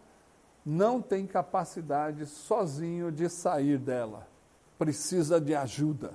[0.67, 4.27] não tem capacidade sozinho de sair dela.
[4.77, 6.13] Precisa de ajuda.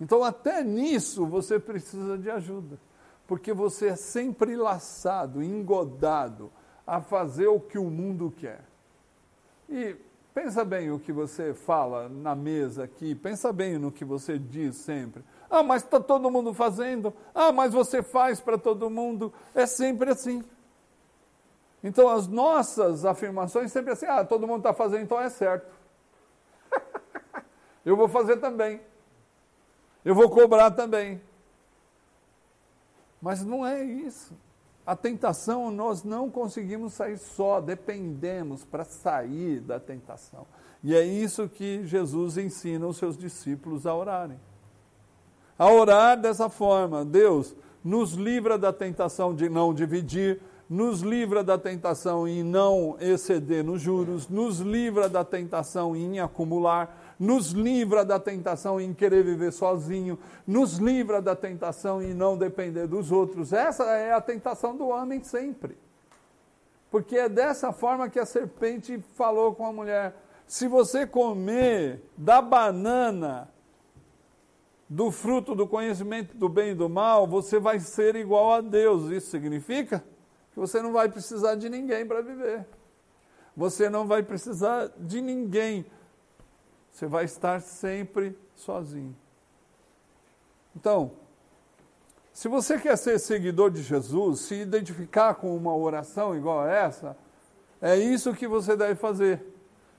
[0.00, 2.78] Então, até nisso você precisa de ajuda.
[3.26, 6.52] Porque você é sempre laçado, engodado
[6.86, 8.64] a fazer o que o mundo quer.
[9.68, 9.96] E
[10.40, 14.76] pensa bem o que você fala na mesa aqui, pensa bem no que você diz
[14.76, 15.24] sempre.
[15.50, 17.12] Ah, mas está todo mundo fazendo.
[17.34, 19.32] Ah, mas você faz para todo mundo.
[19.52, 20.44] É sempre assim.
[21.82, 25.74] Então, as nossas afirmações sempre assim, ah, todo mundo está fazendo, então é certo.
[27.84, 28.80] Eu vou fazer também.
[30.04, 31.20] Eu vou cobrar também.
[33.20, 34.32] Mas não é isso.
[34.88, 40.46] A tentação, nós não conseguimos sair só, dependemos para sair da tentação.
[40.82, 44.40] E é isso que Jesus ensina os seus discípulos a orarem.
[45.58, 51.58] A orar dessa forma: Deus, nos livra da tentação de não dividir, nos livra da
[51.58, 58.18] tentação em não exceder nos juros, nos livra da tentação em acumular, nos livra da
[58.18, 63.52] tentação em querer viver sozinho, nos livra da tentação em não depender dos outros.
[63.52, 65.76] Essa é a tentação do homem sempre.
[66.90, 70.14] Porque é dessa forma que a serpente falou com a mulher:
[70.46, 73.50] se você comer da banana,
[74.88, 79.10] do fruto do conhecimento do bem e do mal, você vai ser igual a Deus.
[79.10, 80.02] Isso significa?
[80.58, 82.66] que você não vai precisar de ninguém para viver.
[83.56, 85.86] Você não vai precisar de ninguém.
[86.98, 89.14] Você vai estar sempre sozinho.
[90.74, 91.12] Então,
[92.32, 97.16] se você quer ser seguidor de Jesus, se identificar com uma oração igual a essa,
[97.80, 99.40] é isso que você deve fazer.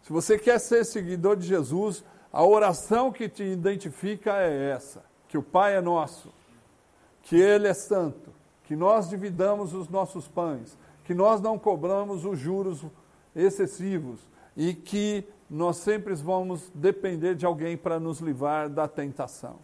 [0.04, 5.38] Se você quer ser seguidor de Jesus, a oração que te identifica é essa: que
[5.38, 6.34] o Pai é nosso,
[7.22, 8.30] que Ele é santo,
[8.66, 12.84] que nós dividamos os nossos pães, que nós não cobramos os juros
[13.34, 14.20] excessivos
[14.58, 19.58] e que nós sempre vamos depender de alguém para nos livrar da tentação.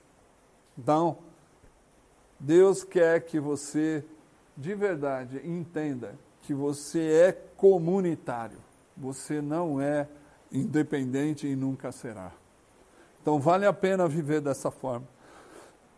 [0.78, 1.18] Então,
[2.40, 4.04] Deus quer que você,
[4.58, 8.58] de verdade, entenda que você é comunitário,
[8.98, 10.08] você não é
[10.52, 12.32] independente e nunca será.
[13.22, 15.08] Então, vale a pena viver dessa forma.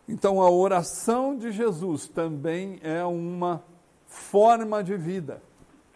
[0.08, 3.62] Então, a oração de Jesus também é uma
[4.06, 5.42] forma de vida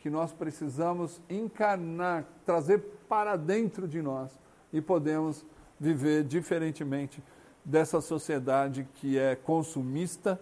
[0.03, 4.30] que nós precisamos encarnar, trazer para dentro de nós
[4.72, 5.44] e podemos
[5.78, 7.22] viver diferentemente
[7.62, 10.40] dessa sociedade que é consumista,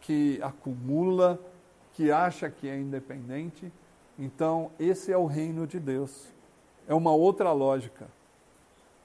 [0.00, 1.38] que acumula,
[1.92, 3.70] que acha que é independente.
[4.18, 6.32] Então, esse é o reino de Deus.
[6.86, 8.08] É uma outra lógica